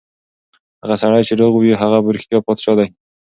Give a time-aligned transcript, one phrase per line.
[0.81, 2.87] هغه سړی چې روغ وي، هغه په رښتیا پادشاه دی.